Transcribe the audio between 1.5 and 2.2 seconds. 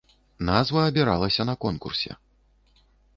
конкурсе.